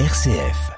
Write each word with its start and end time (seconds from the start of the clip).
RCF. 0.00 0.72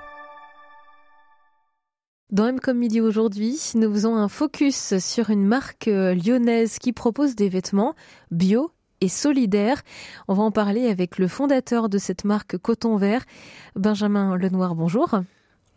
Dans 2.30 2.48
M 2.48 2.60
comme 2.60 2.76
midi 2.76 3.00
aujourd'hui, 3.00 3.58
nous 3.74 3.90
faisons 3.90 4.14
un 4.14 4.28
focus 4.28 4.98
sur 4.98 5.30
une 5.30 5.46
marque 5.46 5.88
euh, 5.88 6.14
lyonnaise 6.14 6.78
qui 6.78 6.92
propose 6.92 7.34
des 7.34 7.48
vêtements 7.48 7.94
bio 8.30 8.72
et 9.00 9.08
solidaires. 9.08 9.80
On 10.28 10.34
va 10.34 10.42
en 10.42 10.50
parler 10.50 10.86
avec 10.86 11.16
le 11.16 11.28
fondateur 11.28 11.88
de 11.88 11.96
cette 11.96 12.26
marque 12.26 12.58
Coton 12.58 12.98
Vert, 12.98 13.24
Benjamin 13.74 14.36
Lenoir. 14.36 14.74
Bonjour. 14.74 15.08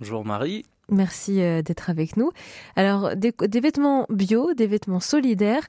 Bonjour 0.02 0.26
Marie. 0.26 0.66
Merci 0.90 1.42
euh, 1.42 1.62
d'être 1.62 1.90
avec 1.90 2.18
nous. 2.18 2.32
Alors, 2.76 3.16
des, 3.16 3.32
vêtements 3.62 4.06
bio, 4.10 4.54
des 4.54 4.68
vêtements 4.68 5.00
solidaires, 5.00 5.66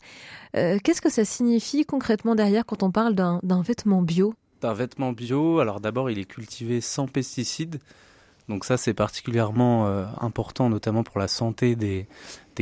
euh, 0.57 0.79
qu'est-ce 0.83 1.01
que 1.01 1.11
ça 1.11 1.25
signifie 1.25 1.85
concrètement 1.85 2.35
derrière 2.35 2.67
quand 2.67 2.83
on 2.83 2.91
parle 2.91 3.15
d'un 3.15 3.63
vêtement 3.63 4.03
bio? 4.03 4.35
D'un 4.61 4.75
vêtement 4.75 5.13
bio, 5.13 5.61
alors 5.61 5.81
d'abord, 5.81 6.11
il 6.11 6.19
est 6.19 6.25
cultivé 6.25 6.81
sans 6.81 7.07
pesticides. 7.07 7.81
Donc 8.49 8.65
ça, 8.65 8.77
c'est 8.77 8.95
particulièrement 8.95 9.87
euh, 9.87 10.05
important, 10.21 10.69
notamment 10.69 11.03
pour 11.03 11.19
la 11.19 11.29
santé 11.29 11.77
des, 11.77 12.07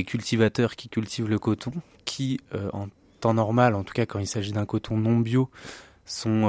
cultivateurs 0.04 0.76
qui 0.76 0.88
cultivent 0.88 1.28
le 1.28 1.40
coton, 1.40 1.72
qui, 2.04 2.38
en 2.72 2.86
temps 3.18 3.34
normal, 3.34 3.74
en 3.74 3.82
tout 3.82 3.94
cas 3.94 4.06
quand 4.06 4.20
il 4.20 4.28
s'agit 4.28 4.52
d'un 4.52 4.64
coton 4.64 4.96
non 4.96 5.18
bio, 5.18 5.50
sont 6.04 6.46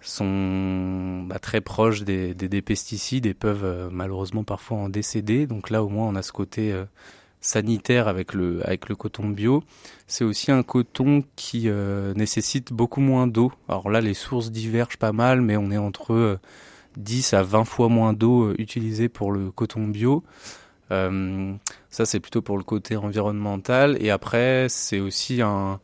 sont 0.00 1.24
bah, 1.26 1.38
très 1.38 1.60
proches 1.60 2.02
des, 2.02 2.62
pesticides 2.62 3.26
et 3.26 3.34
peuvent 3.34 3.64
euh, 3.64 3.88
malheureusement 3.90 4.44
parfois 4.44 4.78
en 4.78 4.88
décéder. 4.88 5.46
Donc 5.46 5.70
là, 5.70 5.82
au 5.82 5.88
moins, 5.88 6.06
on 6.06 6.14
a 6.14 6.22
ce 6.22 6.32
côté 6.32 6.72
euh, 6.72 6.84
sanitaire 7.40 8.08
avec 8.08 8.34
le, 8.34 8.66
avec 8.66 8.88
le 8.88 8.96
coton 8.96 9.28
bio. 9.28 9.62
C'est 10.06 10.24
aussi 10.24 10.50
un 10.50 10.62
coton 10.62 11.24
qui 11.36 11.64
euh, 11.66 12.14
nécessite 12.14 12.72
beaucoup 12.72 13.00
moins 13.00 13.26
d'eau. 13.26 13.52
Alors 13.68 13.90
là, 13.90 14.00
les 14.00 14.14
sources 14.14 14.50
divergent 14.50 14.98
pas 14.98 15.12
mal, 15.12 15.40
mais 15.40 15.56
on 15.56 15.70
est 15.70 15.78
entre 15.78 16.38
10 16.96 17.34
à 17.34 17.42
20 17.42 17.64
fois 17.64 17.88
moins 17.88 18.12
d'eau 18.12 18.54
utilisée 18.58 19.08
pour 19.08 19.32
le 19.32 19.50
coton 19.50 19.86
bio. 19.86 20.24
ça, 20.90 22.06
c'est 22.06 22.20
plutôt 22.20 22.42
pour 22.42 22.56
le 22.56 22.64
côté 22.64 22.96
environnemental. 22.96 23.96
Et 24.00 24.10
après, 24.10 24.66
c'est 24.68 25.00
aussi 25.00 25.42
un 25.42 25.80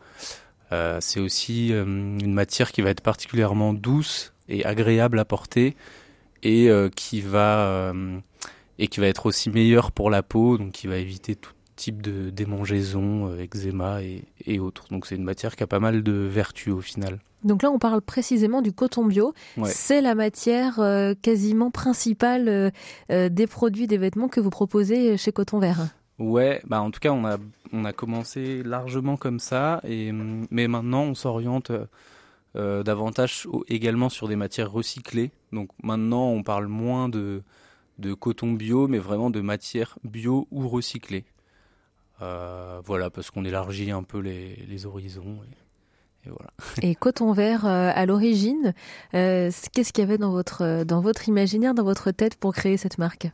euh, 0.75 0.99
c'est 1.01 1.21
aussi 1.21 1.73
euh, 1.73 1.85
une 1.85 2.33
matière 2.33 2.73
qui 2.73 2.83
va 2.83 2.91
être 2.91 3.01
particulièrement 3.01 3.73
douce 3.73 4.33
et 4.49 4.65
agréable 4.65 5.19
à 5.19 5.25
porter 5.25 5.77
et 6.43 6.69
euh, 6.69 6.89
qui 6.95 7.21
va 7.21 7.93
et 8.79 8.89
qui 8.89 9.01
va 9.01 9.07
être 9.07 9.27
aussi 9.27 9.51
meilleure 9.51 9.93
pour 9.93 10.11
la 10.11 10.23
peau, 10.23 10.59
donc 10.59 10.73
qui 10.73 10.87
va 10.87 10.97
éviter 10.97 11.37
tout 11.37 11.53
type 11.77 12.03
de 12.03 12.31
démangeaison, 12.31 13.37
eczéma 13.37 14.01
et, 14.03 14.59
autres. 14.61 14.85
Donc 14.91 15.07
c'est 15.07 15.17
une 15.17 15.25
matière 15.25 15.57
qui 15.57 15.65
a 15.65 15.67
pas 15.67 15.81
mal 15.81 16.05
de 16.05 16.13
vertus 16.13 16.73
au 16.73 16.81
final. 16.81 17.19
Donc 17.43 17.63
là, 17.63 17.71
on 17.71 17.81
parle 17.81 18.01
précisément 18.01 18.63
du 18.63 18.73
coton 18.73 19.05
bio. 19.05 19.35
C'est 19.65 20.01
la 20.01 20.15
matière 20.15 20.81
quasiment 21.21 21.73
principale 21.73 22.73
des 23.11 23.47
produits, 23.49 23.89
des 23.89 23.99
vêtements 23.99 24.29
que 24.29 24.41
vous 24.41 24.51
proposez 24.51 25.17
chez 25.17 25.33
Coton 25.33 25.59
Vert. 25.59 25.89
Ouais, 26.21 26.63
bah 26.65 26.81
en 26.81 26.93
tout 26.93 27.01
cas, 27.01 27.11
on 27.11 27.25
a, 27.25 27.39
on 27.73 27.85
a 27.85 27.93
commencé 27.93 28.63
largement 28.63 29.17
comme 29.17 29.41
ça, 29.41 29.81
et, 29.83 30.13
mais 30.13 30.69
maintenant 30.69 31.03
on 31.03 31.15
s'oriente 31.15 31.73
euh, 32.57 32.85
davantage 32.85 33.49
également 33.67 34.09
sur 34.09 34.29
des 34.29 34.37
matières 34.37 34.71
recyclées. 34.71 35.33
Donc 35.53 35.71
maintenant, 35.83 36.29
on 36.29 36.45
parle 36.45 36.69
moins 36.69 37.09
de, 37.09 37.43
de 37.99 38.15
coton 38.15 38.53
bio, 38.53 38.89
mais 38.89 38.99
vraiment 38.99 39.31
de 39.31 39.41
matières 39.41 39.99
bio 40.05 40.47
ou 40.51 40.69
recyclées. 40.69 41.25
Euh, 42.23 42.81
voilà, 42.85 43.11
parce 43.11 43.31
qu'on 43.31 43.45
élargit 43.45 43.91
un 43.91 44.03
peu 44.03 44.19
les, 44.19 44.57
les 44.69 44.87
horizons. 44.87 45.39
Et, 46.25 46.31
voilà. 46.31 46.51
et 46.83 46.95
coton 46.95 47.33
vert 47.33 47.67
euh, 47.67 47.91
à 47.95 48.07
l'origine, 48.07 48.75
qu'est-ce 49.13 49.93
qu'il 49.93 50.03
y 50.03 50.07
avait 50.07 50.19
dans 50.19 50.31
votre, 50.31 50.85
dans 50.85 51.01
votre 51.01 51.29
imaginaire, 51.29 51.75
dans 51.75 51.85
votre 51.85 52.11
tête 52.11 52.37
pour 52.37 52.55
créer 52.55 52.77
cette 52.77 52.99
marque? 52.99 53.29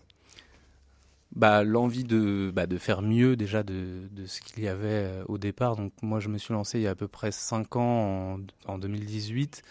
Bah, 1.34 1.62
l'envie 1.62 2.02
de, 2.02 2.50
bah, 2.52 2.66
de 2.66 2.76
faire 2.76 3.02
mieux 3.02 3.36
déjà 3.36 3.62
de, 3.62 4.08
de 4.10 4.26
ce 4.26 4.40
qu'il 4.40 4.64
y 4.64 4.68
avait 4.68 4.88
euh, 4.88 5.24
au 5.28 5.38
départ. 5.38 5.76
Donc 5.76 5.92
moi 6.02 6.18
je 6.18 6.28
me 6.28 6.38
suis 6.38 6.52
lancé 6.52 6.78
il 6.80 6.82
y 6.82 6.86
a 6.88 6.90
à 6.90 6.94
peu 6.96 7.06
près 7.06 7.30
5 7.30 7.76
ans 7.76 8.34
en, 8.34 8.40
en 8.66 8.78
2018 8.78 9.62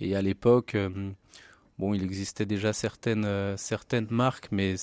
et 0.00 0.14
à 0.14 0.20
l'époque 0.20 0.74
euh, 0.74 1.10
bon 1.80 1.94
il 1.94 2.04
existait 2.04 2.46
déjà 2.46 2.72
certaines, 2.72 3.24
euh, 3.24 3.56
certaines 3.56 4.06
marques 4.10 4.48
mais 4.52 4.74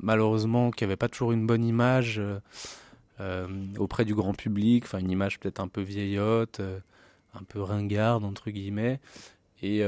malheureusement 0.00 0.70
qui 0.70 0.84
n'avaient 0.84 0.96
pas 0.96 1.08
toujours 1.08 1.32
une 1.32 1.46
bonne 1.46 1.64
image 1.64 2.20
auprès 3.78 4.04
du 4.04 4.14
grand 4.14 4.34
public, 4.34 4.84
enfin 4.84 4.98
une 4.98 5.10
image 5.10 5.38
peut-être 5.38 5.60
un 5.60 5.68
peu 5.68 5.82
vieillotte, 5.82 6.60
un 7.32 7.42
peu 7.44 7.62
ringarde 7.62 8.24
entre 8.24 8.50
guillemets. 8.50 8.98
Et, 9.62 9.84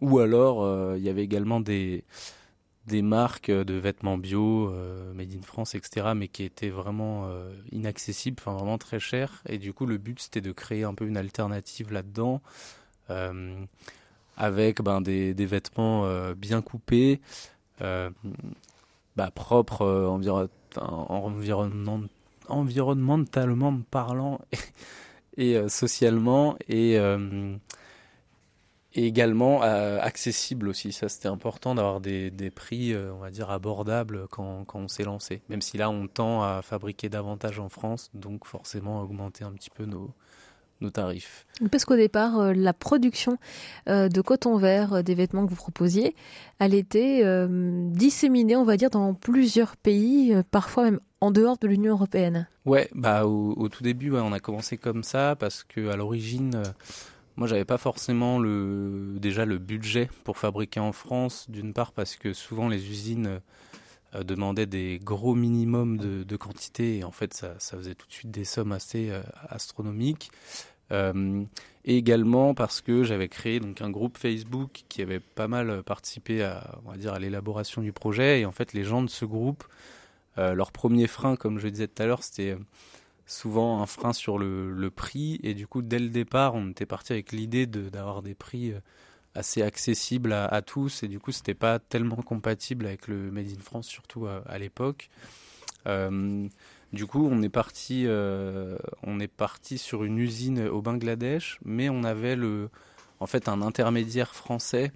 ou 0.00 0.18
alors 0.20 0.96
il 0.96 1.02
y 1.02 1.08
avait 1.08 1.24
également 1.24 1.58
des 1.58 2.04
des 2.86 3.02
marques 3.02 3.50
de 3.50 3.74
vêtements 3.74 4.18
bio, 4.18 4.70
euh, 4.70 5.12
made 5.14 5.32
in 5.32 5.42
France, 5.42 5.74
etc., 5.74 6.08
mais 6.16 6.28
qui 6.28 6.42
étaient 6.42 6.70
vraiment 6.70 7.26
euh, 7.26 7.52
inaccessibles, 7.72 8.36
enfin 8.40 8.52
vraiment 8.52 8.78
très 8.78 8.98
chers. 8.98 9.42
Et 9.48 9.58
du 9.58 9.72
coup, 9.72 9.86
le 9.86 9.98
but 9.98 10.18
c'était 10.20 10.40
de 10.40 10.52
créer 10.52 10.84
un 10.84 10.94
peu 10.94 11.06
une 11.06 11.16
alternative 11.16 11.92
là-dedans, 11.92 12.42
euh, 13.10 13.64
avec 14.36 14.82
ben, 14.82 15.00
des, 15.00 15.34
des 15.34 15.46
vêtements 15.46 16.06
bien 16.34 16.62
coupés, 16.62 17.20
bah, 17.78 19.30
propres, 19.34 20.06
environnement, 21.06 22.00
environnementalement 22.48 23.80
parlant 23.90 24.40
et, 25.36 25.68
socialement, 25.68 26.56
et 26.68 26.98
également 28.94 29.62
euh, 29.62 29.98
accessible 30.00 30.68
aussi. 30.68 30.92
Ça, 30.92 31.08
c'était 31.08 31.28
important 31.28 31.74
d'avoir 31.74 32.00
des, 32.00 32.30
des, 32.30 32.50
prix, 32.50 32.92
euh, 32.92 33.12
on 33.12 33.18
va 33.18 33.30
dire, 33.30 33.50
abordables 33.50 34.26
quand, 34.30 34.64
quand 34.64 34.80
on 34.80 34.88
s'est 34.88 35.04
lancé. 35.04 35.42
Même 35.48 35.62
si 35.62 35.78
là, 35.78 35.90
on 35.90 36.06
tend 36.08 36.42
à 36.42 36.60
fabriquer 36.62 37.08
davantage 37.08 37.58
en 37.58 37.68
France, 37.68 38.10
donc 38.14 38.46
forcément 38.46 39.00
augmenter 39.00 39.44
un 39.44 39.52
petit 39.52 39.70
peu 39.70 39.84
nos, 39.84 40.10
nos 40.80 40.90
tarifs. 40.90 41.46
Parce 41.70 41.84
qu'au 41.84 41.96
départ, 41.96 42.38
euh, 42.38 42.52
la 42.52 42.72
production 42.72 43.36
de 43.86 44.20
coton 44.20 44.56
vert 44.56 45.02
des 45.02 45.14
vêtements 45.14 45.44
que 45.44 45.50
vous 45.50 45.56
proposiez, 45.56 46.14
elle 46.58 46.74
était 46.74 47.24
disséminée, 47.90 48.56
on 48.56 48.64
va 48.64 48.76
dire, 48.76 48.90
dans 48.90 49.14
plusieurs 49.14 49.76
pays, 49.76 50.34
parfois 50.50 50.84
même 50.84 51.00
en 51.20 51.30
dehors 51.30 51.58
de 51.58 51.66
l'Union 51.66 51.92
européenne. 51.92 52.46
Ouais, 52.64 52.88
bah 52.94 53.26
au, 53.26 53.52
au 53.56 53.68
tout 53.68 53.82
début, 53.82 54.10
ouais, 54.10 54.20
on 54.22 54.32
a 54.32 54.40
commencé 54.40 54.76
comme 54.76 55.02
ça 55.02 55.36
parce 55.38 55.64
que 55.64 55.88
à 55.88 55.96
l'origine 55.96 56.62
moi, 57.40 57.46
j'avais 57.46 57.64
pas 57.64 57.78
forcément 57.78 58.38
le, 58.38 59.16
déjà 59.18 59.46
le 59.46 59.56
budget 59.56 60.10
pour 60.24 60.36
fabriquer 60.36 60.78
en 60.78 60.92
France, 60.92 61.46
d'une 61.48 61.72
part 61.72 61.92
parce 61.92 62.16
que 62.16 62.34
souvent 62.34 62.68
les 62.68 62.90
usines 62.90 63.40
euh, 64.14 64.22
demandaient 64.22 64.66
des 64.66 65.00
gros 65.02 65.34
minimums 65.34 65.96
de, 65.98 66.36
quantité 66.36 66.98
et 66.98 67.04
en 67.04 67.12
fait 67.12 67.34
ça, 67.34 67.54
faisait 67.58 67.94
tout 67.94 68.06
de 68.06 68.12
suite 68.12 68.30
des 68.30 68.44
sommes 68.44 68.72
assez 68.72 69.10
euh, 69.10 69.22
astronomiques. 69.48 70.30
Euh, 70.92 71.44
et 71.84 71.96
également 71.96 72.52
parce 72.52 72.80
que 72.80 73.04
j'avais 73.04 73.28
créé 73.28 73.60
donc 73.60 73.80
un 73.80 73.90
groupe 73.90 74.18
Facebook 74.18 74.82
qui 74.88 75.02
avait 75.02 75.20
pas 75.20 75.46
mal 75.46 75.84
participé 75.84 76.42
à, 76.42 76.80
on 76.84 76.90
va 76.90 76.96
dire, 76.96 77.14
à 77.14 77.20
l'élaboration 77.20 77.80
du 77.80 77.92
projet 77.92 78.40
et 78.40 78.44
en 78.44 78.52
fait 78.52 78.72
les 78.72 78.82
gens 78.82 79.02
de 79.02 79.10
ce 79.10 79.24
groupe, 79.24 79.64
leur 80.36 80.72
premier 80.72 81.06
frein, 81.06 81.36
comme 81.36 81.58
je 81.58 81.68
disais 81.68 81.86
tout 81.86 82.02
à 82.02 82.06
l'heure, 82.06 82.22
c'était 82.22 82.56
souvent 83.30 83.80
un 83.80 83.86
frein 83.86 84.12
sur 84.12 84.38
le, 84.38 84.90
prix. 84.90 85.38
Et 85.42 85.54
du 85.54 85.66
coup, 85.66 85.82
dès 85.82 85.98
le 85.98 86.08
départ, 86.08 86.54
on 86.54 86.70
était 86.70 86.86
parti 86.86 87.12
avec 87.12 87.32
l'idée 87.32 87.66
d'avoir 87.66 88.22
des 88.22 88.34
prix 88.34 88.72
euh, 88.72 88.80
assez 89.34 89.62
accessibles 89.62 90.32
à, 90.32 90.62
tous. 90.62 91.02
Et 91.02 91.08
du 91.08 91.18
coup, 91.20 91.32
c'était 91.32 91.54
pas 91.54 91.78
tellement 91.78 92.16
compatible 92.16 92.86
avec 92.86 93.08
le 93.08 93.30
Made 93.30 93.46
in 93.46 93.60
France, 93.60 93.86
surtout 93.86 94.26
à, 94.26 94.58
l'époque. 94.58 95.10
Euh, 95.86 96.48
du 96.92 97.06
coup, 97.06 97.28
on 97.30 97.42
est 97.42 97.48
parti, 97.48 98.04
euh, 98.06 98.76
on 99.02 99.20
est 99.20 99.28
parti 99.28 99.78
sur 99.78 100.04
une 100.04 100.18
usine 100.18 100.66
au 100.66 100.82
Bangladesh, 100.82 101.58
mais 101.64 101.88
on 101.88 102.02
avait 102.04 102.36
le, 102.36 102.70
en 103.20 103.26
fait, 103.26 103.48
un 103.48 103.62
intermédiaire 103.62 104.34
français 104.34 104.92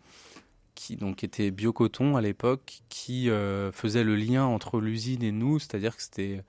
qui 0.75 0.97
donc 0.97 1.23
était 1.23 1.53
Biocoton 1.53 2.17
à 2.17 2.21
l'époque, 2.21 2.81
qui 2.89 3.29
faisait 3.73 4.03
le 4.03 4.17
lien 4.17 4.45
entre 4.45 4.81
l'usine 4.81 5.23
et 5.23 5.31
nous, 5.31 5.61
c'est-à-dire 5.61 5.97
que 5.97 6.03
c'était 6.03 6.43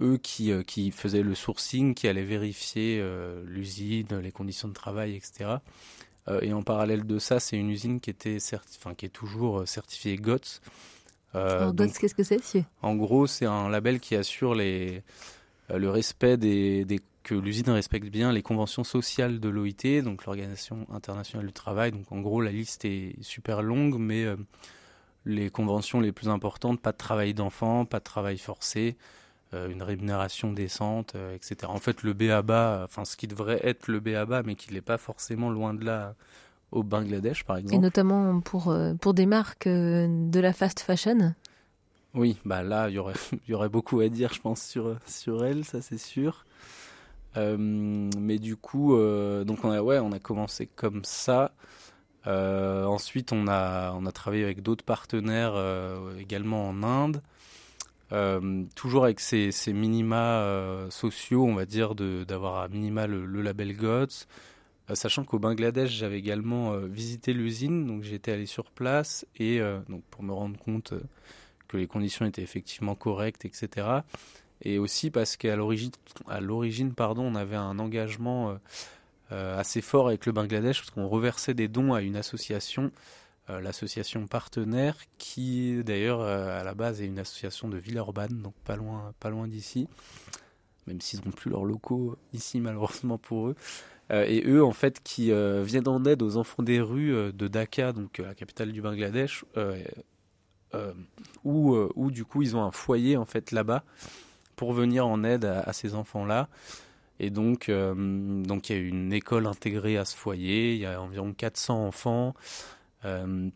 eux 0.00 0.18
qui, 0.18 0.50
euh, 0.50 0.62
qui 0.62 0.90
faisaient 0.90 1.22
le 1.22 1.34
sourcing, 1.34 1.94
qui 1.94 2.08
allaient 2.08 2.24
vérifier 2.24 2.98
euh, 3.00 3.42
l'usine, 3.46 4.06
les 4.22 4.32
conditions 4.32 4.68
de 4.68 4.72
travail, 4.72 5.14
etc. 5.14 5.56
Euh, 6.28 6.40
et 6.42 6.52
en 6.52 6.62
parallèle 6.62 7.06
de 7.06 7.18
ça, 7.18 7.40
c'est 7.40 7.56
une 7.56 7.70
usine 7.70 8.00
qui, 8.00 8.10
était 8.10 8.38
enfin, 8.54 8.94
qui 8.94 9.06
est 9.06 9.10
toujours 9.10 9.66
certifiée 9.66 10.16
GOTS. 10.16 10.60
GOTS, 11.34 11.98
qu'est-ce 11.98 12.14
que 12.14 12.22
c'est 12.22 12.64
En 12.82 12.94
gros, 12.96 13.26
c'est 13.26 13.46
un 13.46 13.68
label 13.68 14.00
qui 14.00 14.16
assure 14.16 14.54
les, 14.54 15.02
le 15.68 15.90
respect 15.90 16.36
des, 16.36 16.84
des 16.84 17.00
que 17.22 17.34
l'usine 17.34 17.68
respecte 17.70 18.08
bien 18.08 18.32
les 18.32 18.42
conventions 18.42 18.82
sociales 18.82 19.40
de 19.40 19.48
l'OIT, 19.48 20.02
donc 20.02 20.24
l'Organisation 20.24 20.86
internationale 20.90 21.46
du 21.46 21.52
travail. 21.52 21.92
Donc 21.92 22.10
en 22.10 22.20
gros, 22.20 22.40
la 22.40 22.50
liste 22.50 22.84
est 22.84 23.14
super 23.22 23.62
longue, 23.62 23.96
mais 23.98 24.26
les 25.24 25.50
conventions 25.50 26.00
les 26.00 26.12
plus 26.12 26.28
importantes, 26.28 26.80
pas 26.80 26.92
de 26.92 26.96
travail 26.96 27.34
d'enfant, 27.34 27.84
pas 27.84 27.98
de 27.98 28.04
travail 28.04 28.38
forcé, 28.38 28.96
euh, 28.98 29.29
une 29.52 29.82
rémunération 29.82 30.52
décente, 30.52 31.14
euh, 31.16 31.34
etc. 31.34 31.56
En 31.66 31.78
fait, 31.78 32.02
le 32.02 32.12
BABA, 32.12 32.82
enfin 32.84 33.04
ce 33.04 33.16
qui 33.16 33.26
devrait 33.26 33.60
être 33.62 33.88
le 33.88 34.00
BABA, 34.00 34.42
mais 34.44 34.54
qui 34.54 34.72
n'est 34.72 34.80
pas 34.80 34.98
forcément 34.98 35.50
loin 35.50 35.74
de 35.74 35.84
là 35.84 36.14
au 36.70 36.82
Bangladesh, 36.82 37.44
par 37.44 37.56
exemple. 37.56 37.74
Et 37.74 37.78
notamment 37.78 38.40
pour, 38.40 38.74
pour 39.00 39.14
des 39.14 39.26
marques 39.26 39.66
de 39.66 40.40
la 40.40 40.52
fast 40.52 40.80
fashion 40.80 41.34
Oui, 42.14 42.38
bah 42.44 42.62
là, 42.62 42.88
il 42.88 42.94
y 42.94 42.98
aurait, 42.98 43.14
y 43.48 43.54
aurait 43.54 43.68
beaucoup 43.68 44.00
à 44.00 44.08
dire, 44.08 44.32
je 44.32 44.40
pense, 44.40 44.62
sur, 44.62 44.96
sur 45.06 45.44
elle, 45.44 45.64
ça 45.64 45.82
c'est 45.82 45.98
sûr. 45.98 46.44
mais 47.36 48.38
du 48.38 48.56
coup, 48.56 48.96
donc 49.44 49.64
on 49.64 49.70
a, 49.72 49.82
ouais, 49.82 49.98
on 49.98 50.12
a 50.12 50.20
commencé 50.20 50.66
comme 50.66 51.04
ça. 51.04 51.52
Euh, 52.26 52.84
ensuite, 52.84 53.32
on 53.32 53.48
a, 53.48 53.92
on 53.92 54.06
a 54.06 54.12
travaillé 54.12 54.44
avec 54.44 54.62
d'autres 54.62 54.84
partenaires 54.84 55.54
euh, 55.54 56.16
également 56.18 56.68
en 56.68 56.82
Inde, 56.82 57.22
euh, 58.12 58.64
toujours 58.74 59.04
avec 59.04 59.20
ces, 59.20 59.52
minima 59.72 60.86
sociaux, 60.90 61.44
on 61.44 61.54
va 61.54 61.66
dire, 61.66 61.94
d'avoir 61.94 62.58
à 62.58 62.68
minima 62.68 63.06
le, 63.06 63.42
label 63.42 63.76
GOTS. 63.76 64.26
Sachant 64.92 65.22
qu'au 65.22 65.38
Bangladesh, 65.38 65.90
j'avais 65.90 66.18
également 66.18 66.76
visité 66.80 67.32
l'usine, 67.32 67.86
donc 67.86 68.02
j'étais 68.02 68.32
allé 68.32 68.46
sur 68.46 68.72
place 68.72 69.24
et 69.38 69.60
donc 69.88 70.02
pour 70.10 70.24
me 70.24 70.32
rendre 70.32 70.58
compte 70.58 70.94
que 71.68 71.76
les 71.76 71.86
conditions 71.86 72.26
étaient 72.26 72.42
effectivement 72.42 72.96
correctes, 72.96 73.44
etc. 73.44 73.86
Et 74.62 74.80
aussi 74.80 75.12
parce 75.12 75.36
qu'à 75.36 75.54
l'origine, 75.54 76.92
pardon, 76.96 77.22
on 77.22 77.36
avait 77.36 77.54
un 77.54 77.78
engagement 77.78 78.58
euh, 79.32 79.56
assez 79.56 79.80
fort 79.80 80.08
avec 80.08 80.26
le 80.26 80.32
Bangladesh 80.32 80.80
parce 80.80 80.90
qu'on 80.90 81.06
reversait 81.06 81.54
des 81.54 81.68
dons 81.68 81.94
à 81.94 82.02
une 82.02 82.16
association, 82.16 82.84
euh, 82.86 82.90
l'association 83.58 84.26
partenaire, 84.26 84.96
qui 85.18 85.82
d'ailleurs 85.82 86.20
euh, 86.20 86.60
à 86.60 86.62
la 86.62 86.74
base 86.74 87.02
est 87.02 87.06
une 87.06 87.18
association 87.18 87.68
de 87.68 87.76
Villeurbanne, 87.76 88.42
donc 88.42 88.54
pas 88.64 88.76
loin, 88.76 89.12
pas 89.18 89.30
loin 89.30 89.48
d'ici, 89.48 89.88
même 90.86 91.00
s'ils 91.00 91.24
n'ont 91.24 91.32
plus 91.32 91.50
leurs 91.50 91.64
locaux 91.64 92.16
ici 92.32 92.60
malheureusement 92.60 93.18
pour 93.18 93.48
eux. 93.48 93.56
et 94.10 94.42
eux, 94.46 94.64
en 94.64 94.72
fait, 94.72 95.00
qui 95.02 95.32
viennent 95.62 95.88
en 95.88 96.04
aide 96.04 96.22
aux 96.22 96.36
enfants 96.36 96.62
des 96.62 96.80
rues 96.80 97.32
de 97.32 97.48
Dhaka, 97.48 97.92
donc 97.92 98.18
la 98.18 98.34
capitale 98.34 98.72
du 98.72 98.82
Bangladesh, 98.82 99.44
où, 101.44 101.76
où, 101.94 102.10
du 102.10 102.24
coup 102.24 102.42
ils 102.42 102.56
ont 102.56 102.62
un 102.62 102.72
foyer 102.72 103.16
en 103.16 103.24
fait 103.24 103.50
là-bas 103.50 103.84
pour 104.56 104.72
venir 104.72 105.06
en 105.06 105.24
aide 105.24 105.44
à 105.44 105.72
ces 105.72 105.94
enfants-là. 105.94 106.48
Et 107.20 107.28
donc, 107.28 107.68
euh, 107.68 107.94
donc 107.94 108.70
il 108.70 108.76
y 108.76 108.78
a 108.78 108.82
une 108.82 109.12
école 109.12 109.46
intégrée 109.46 109.98
à 109.98 110.06
ce 110.06 110.16
foyer, 110.16 110.72
il 110.74 110.80
y 110.80 110.86
a 110.86 111.00
environ 111.00 111.34
400 111.34 111.86
enfants. 111.86 112.34
Euh, 113.04 113.48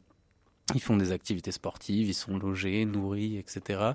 ils 0.74 0.80
font 0.80 0.96
des 0.96 1.12
activités 1.12 1.52
sportives, 1.52 2.08
ils 2.08 2.14
sont 2.14 2.38
logés, 2.38 2.84
nourris, 2.84 3.36
etc. 3.36 3.92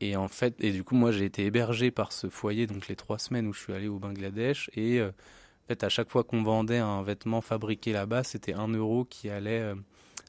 Et 0.00 0.16
en 0.16 0.28
fait, 0.28 0.54
et 0.60 0.72
du 0.72 0.82
coup, 0.82 0.94
moi, 0.94 1.12
j'ai 1.12 1.26
été 1.26 1.44
hébergé 1.44 1.90
par 1.90 2.12
ce 2.12 2.28
foyer 2.28 2.66
donc 2.66 2.88
les 2.88 2.96
trois 2.96 3.18
semaines 3.18 3.46
où 3.46 3.52
je 3.52 3.60
suis 3.60 3.72
allé 3.72 3.88
au 3.88 3.98
Bangladesh. 3.98 4.70
Et 4.74 4.98
euh, 4.98 5.08
en 5.08 5.68
fait, 5.68 5.84
à 5.84 5.88
chaque 5.88 6.10
fois 6.10 6.24
qu'on 6.24 6.42
vendait 6.42 6.78
un 6.78 7.02
vêtement 7.02 7.42
fabriqué 7.42 7.92
là-bas, 7.92 8.24
c'était 8.24 8.54
un 8.54 8.68
euro 8.68 9.04
qui 9.04 9.28
allait 9.28 9.74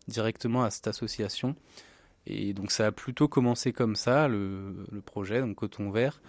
directement 0.07 0.63
à 0.63 0.71
cette 0.71 0.87
association. 0.87 1.55
Et 2.27 2.53
donc, 2.53 2.71
ça 2.71 2.87
a 2.87 2.91
plutôt 2.91 3.27
commencé 3.27 3.73
comme 3.73 3.95
ça, 3.95 4.27
le, 4.27 4.85
le 4.91 5.01
projet, 5.01 5.41
donc 5.41 5.55
coton 5.55 5.89
vert. 5.89 6.21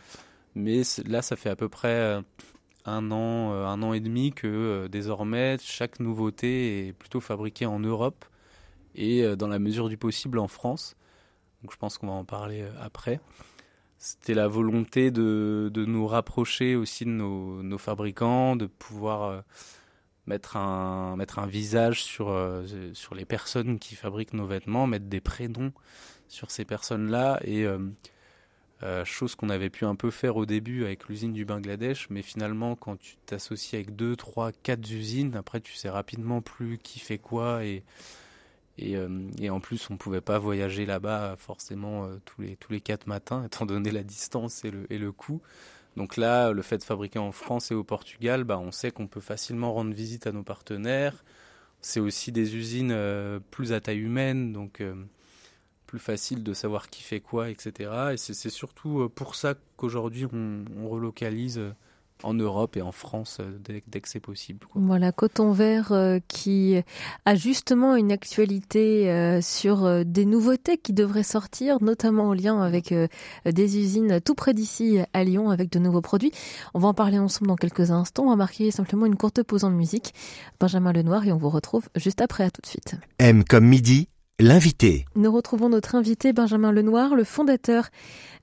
Mais 0.54 0.82
là, 1.06 1.22
ça 1.22 1.36
fait 1.36 1.50
à 1.50 1.56
peu 1.56 1.68
près 1.68 1.88
euh, 1.88 2.22
un 2.84 3.10
an, 3.10 3.52
euh, 3.52 3.66
un 3.66 3.82
an 3.82 3.92
et 3.92 4.00
demi 4.00 4.32
que 4.32 4.46
euh, 4.46 4.88
désormais 4.88 5.56
chaque 5.60 6.00
nouveauté 6.00 6.88
est 6.88 6.92
plutôt 6.92 7.20
fabriquée 7.20 7.66
en 7.66 7.78
Europe 7.78 8.24
et 8.94 9.24
dans 9.36 9.48
la 9.48 9.58
mesure 9.58 9.88
du 9.88 9.96
possible 9.96 10.38
en 10.38 10.48
France. 10.48 10.96
Donc 11.62 11.72
je 11.72 11.78
pense 11.78 11.96
qu'on 11.96 12.08
va 12.08 12.12
en 12.12 12.26
parler 12.26 12.62
après. 12.78 13.20
C'était 13.96 14.34
la 14.34 14.48
volonté 14.48 15.10
de, 15.10 15.70
de, 15.72 15.86
nous 15.86 16.06
rapprocher 16.06 16.76
aussi 16.76 17.06
de 17.06 17.10
nos, 17.10 17.62
nos 17.62 17.78
fabricants, 17.78 18.54
de 18.54 18.66
pouvoir 18.66 19.44
mettre 20.26 20.58
un, 20.58 21.16
mettre 21.16 21.38
un 21.38 21.46
visage 21.46 22.02
sur, 22.02 22.36
sur 22.92 23.14
les 23.14 23.24
personnes 23.24 23.78
qui 23.78 23.94
fabriquent 23.94 24.34
nos 24.34 24.46
vêtements, 24.46 24.86
mettre 24.86 25.06
des 25.06 25.22
prénoms 25.22 25.72
sur 26.32 26.50
ces 26.50 26.64
personnes-là 26.64 27.40
et 27.44 27.64
euh, 27.64 27.78
chose 29.04 29.34
qu'on 29.34 29.48
avait 29.48 29.70
pu 29.70 29.84
un 29.84 29.94
peu 29.94 30.10
faire 30.10 30.36
au 30.36 30.46
début 30.46 30.84
avec 30.84 31.08
l'usine 31.08 31.32
du 31.32 31.44
Bangladesh, 31.44 32.08
mais 32.10 32.22
finalement 32.22 32.74
quand 32.74 32.98
tu 32.98 33.16
t'associes 33.26 33.74
avec 33.74 33.94
deux, 33.94 34.16
trois, 34.16 34.52
quatre 34.52 34.90
usines, 34.90 35.36
après 35.36 35.60
tu 35.60 35.74
sais 35.74 35.88
rapidement 35.88 36.40
plus 36.40 36.78
qui 36.78 36.98
fait 36.98 37.18
quoi 37.18 37.64
et 37.64 37.84
et, 38.78 38.96
euh, 38.96 39.08
en 39.50 39.60
plus 39.60 39.90
on 39.90 39.96
pouvait 39.96 40.22
pas 40.22 40.38
voyager 40.38 40.86
là-bas 40.86 41.36
forcément 41.38 42.06
euh, 42.06 42.16
tous 42.24 42.40
les 42.42 42.56
tous 42.56 42.72
les 42.72 42.80
quatre 42.80 43.06
matins 43.06 43.44
étant 43.46 43.66
donné 43.66 43.90
la 43.90 44.02
distance 44.02 44.64
et 44.64 44.70
le 44.70 44.90
et 44.90 44.98
le 44.98 45.12
coût. 45.12 45.40
Donc 45.96 46.16
là, 46.16 46.52
le 46.52 46.62
fait 46.62 46.78
de 46.78 46.84
fabriquer 46.84 47.18
en 47.18 47.32
France 47.32 47.70
et 47.70 47.74
au 47.74 47.84
Portugal, 47.84 48.44
bah, 48.44 48.58
on 48.58 48.72
sait 48.72 48.90
qu'on 48.90 49.06
peut 49.06 49.20
facilement 49.20 49.74
rendre 49.74 49.92
visite 49.92 50.26
à 50.26 50.32
nos 50.32 50.42
partenaires. 50.42 51.22
C'est 51.82 52.00
aussi 52.00 52.32
des 52.32 52.56
usines 52.56 52.96
plus 53.50 53.74
à 53.74 53.80
taille 53.80 53.98
humaine, 53.98 54.54
donc 54.54 54.82
plus 55.92 55.98
facile 55.98 56.42
de 56.42 56.54
savoir 56.54 56.88
qui 56.88 57.02
fait 57.02 57.20
quoi, 57.20 57.50
etc. 57.50 57.90
Et 58.14 58.16
c'est 58.16 58.48
surtout 58.48 59.00
euh, 59.00 59.08
pour 59.10 59.34
ça 59.34 59.52
qu'aujourd'hui 59.76 60.24
on, 60.24 60.88
relocalise 60.88 61.58
euh, 61.58 61.74
en 62.22 62.32
Europe 62.32 62.78
et 62.78 62.82
en 62.82 62.92
France 62.92 63.36
euh, 63.40 63.58
dès, 63.62 64.00
que 64.00 64.08
c'est 64.08 64.18
possible. 64.18 64.66
Voilà, 64.74 65.12
Coton 65.12 65.52
Vert 65.52 65.92
qui 66.28 66.76
a 67.26 67.34
justement 67.34 67.94
une 67.94 68.10
actualité 68.10 69.38
sur 69.42 70.02
des 70.06 70.24
nouveautés 70.24 70.78
qui 70.78 70.94
devraient 70.94 71.22
sortir, 71.22 71.82
notamment 71.82 72.28
en 72.28 72.32
lien 72.32 72.62
avec 72.62 72.94
des 73.44 73.78
usines 73.78 74.18
tout 74.22 74.34
près 74.34 74.54
d'ici 74.54 74.98
à 75.12 75.24
Lyon 75.24 75.50
avec 75.50 75.70
de 75.70 75.78
nouveaux 75.78 76.00
produits. 76.00 76.32
On 76.72 76.78
va 76.78 76.88
en 76.88 76.94
parler 76.94 77.18
ensemble 77.18 77.48
dans 77.48 77.56
quelques 77.56 77.90
instants. 77.90 78.24
On 78.24 78.30
va 78.30 78.36
marquer 78.36 78.70
simplement 78.70 79.04
une 79.04 79.16
courte 79.16 79.42
pause 79.42 79.64
en 79.64 79.70
musique. 79.70 80.14
Benjamin 80.58 80.94
Lenoir 80.94 81.26
et 81.26 81.32
on 81.32 81.38
vous 81.38 81.50
retrouve 81.50 81.86
juste 81.96 82.22
après. 82.22 82.44
À 82.44 82.50
tout 82.50 82.62
de 82.62 82.66
suite. 82.66 82.96
M 83.18 83.44
comme 83.44 83.66
midi 83.66 84.08
L'invité. 84.40 85.04
Nous 85.14 85.30
retrouvons 85.30 85.68
notre 85.68 85.94
invité 85.94 86.32
Benjamin 86.32 86.72
Lenoir, 86.72 87.14
le 87.14 87.22
fondateur 87.22 87.90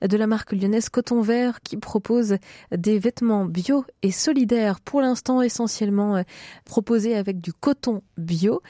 de 0.00 0.16
la 0.16 0.26
marque 0.26 0.52
lyonnaise 0.52 0.88
Coton 0.88 1.20
Vert 1.20 1.60
qui 1.60 1.76
propose 1.76 2.36
des 2.74 2.98
vêtements 2.98 3.44
bio 3.44 3.84
et 4.02 4.10
solidaires 4.10 4.80
pour 4.80 5.02
l'instant 5.02 5.42
essentiellement 5.42 6.16
euh, 6.16 6.22
proposés 6.64 7.16
avec 7.16 7.40
du 7.40 7.52
coton 7.52 8.02
bio. 8.16 8.62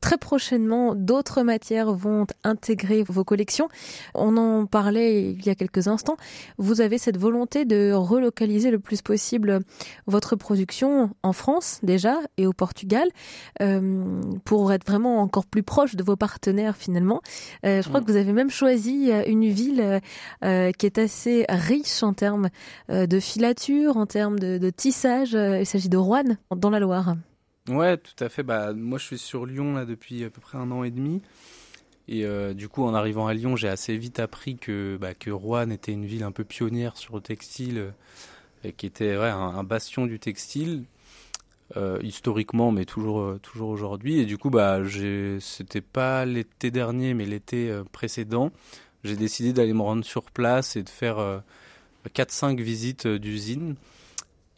Très 0.00 0.16
prochainement, 0.18 0.94
d'autres 0.94 1.42
matières 1.42 1.92
vont 1.92 2.26
intégrer 2.44 3.02
vos 3.02 3.24
collections. 3.24 3.68
On 4.14 4.36
en 4.36 4.66
parlait 4.66 5.32
il 5.32 5.44
y 5.44 5.48
a 5.48 5.56
quelques 5.56 5.88
instants. 5.88 6.16
Vous 6.58 6.80
avez 6.80 6.98
cette 6.98 7.16
volonté 7.16 7.64
de 7.64 7.92
relocaliser 7.92 8.70
le 8.70 8.78
plus 8.78 9.02
possible 9.02 9.60
votre 10.06 10.36
production 10.36 11.10
en 11.22 11.32
France 11.32 11.80
déjà 11.82 12.18
et 12.36 12.46
au 12.46 12.52
Portugal 12.52 13.08
euh, 13.60 14.20
pour 14.44 14.72
être 14.72 14.86
vraiment 14.86 15.20
encore 15.20 15.46
plus 15.46 15.62
proche 15.62 15.96
de 15.96 16.04
vos 16.04 16.16
partenaires 16.16 16.65
finalement. 16.74 17.20
Euh, 17.64 17.82
je 17.82 17.88
crois 17.88 18.00
mm. 18.00 18.04
que 18.04 18.10
vous 18.10 18.16
avez 18.16 18.32
même 18.32 18.50
choisi 18.50 19.12
une 19.26 19.44
ville 19.44 20.00
qui 20.42 20.86
est 20.86 20.98
assez 20.98 21.44
riche 21.48 22.02
en 22.02 22.12
termes 22.12 22.48
euh, 22.90 23.06
de 23.06 23.20
filature, 23.20 23.96
en 23.96 24.06
termes 24.06 24.38
de, 24.38 24.70
tissage. 24.70 25.34
Euh, 25.34 25.60
il 25.60 25.66
s'agit 25.66 25.88
de 25.88 25.96
Rouen, 25.96 26.36
dans 26.54 26.70
la 26.70 26.80
Loire. 26.80 27.16
Ouais, 27.68 27.96
tout 27.96 28.24
à 28.24 28.28
fait. 28.28 28.42
Bah, 28.42 28.72
moi, 28.72 28.98
je 28.98 29.04
suis 29.04 29.18
sur 29.18 29.46
Lyon 29.46 29.74
là 29.74 29.84
depuis 29.84 30.24
à 30.24 30.30
peu 30.30 30.40
près 30.40 30.58
un 30.58 30.70
an 30.70 30.84
et 30.84 30.90
demi. 30.90 31.22
Et 32.08 32.24
euh, 32.24 32.54
du 32.54 32.68
coup, 32.68 32.84
en 32.84 32.94
arrivant 32.94 33.26
à 33.26 33.34
Lyon, 33.34 33.56
j'ai 33.56 33.68
assez 33.68 33.96
vite 33.96 34.20
appris 34.20 34.56
que, 34.56 34.96
bah, 35.00 35.14
que 35.14 35.30
Rouen 35.30 35.70
était 35.70 35.92
une 35.92 36.06
ville 36.06 36.22
un 36.22 36.30
peu 36.30 36.44
pionnière 36.44 36.96
sur 36.96 37.16
le 37.16 37.20
textile, 37.20 37.92
et 38.62 38.72
qui 38.72 38.86
était 38.86 39.16
ouais, 39.16 39.28
un, 39.28 39.64
bastion 39.64 40.06
du 40.06 40.20
textile, 40.20 40.84
historiquement, 42.02 42.70
mais 42.70 42.84
toujours, 42.84 43.38
toujours 43.40 43.70
aujourd'hui. 43.70 44.20
Et 44.20 44.24
du 44.24 44.38
coup, 44.38 44.50
bah, 44.50 44.80
c'était 45.40 45.80
pas 45.80 46.24
l'été 46.24 46.70
dernier, 46.70 47.12
mais 47.12 47.26
l'été 47.26 47.70
précédent 47.92 48.52
j'ai 49.06 49.16
décidé 49.16 49.52
d'aller 49.52 49.72
me 49.72 49.82
rendre 49.82 50.04
sur 50.04 50.24
place 50.24 50.76
et 50.76 50.82
de 50.82 50.88
faire 50.88 51.42
4-5 52.12 52.58
euh, 52.58 52.62
visites 52.62 53.06
euh, 53.06 53.18
d'usine 53.18 53.76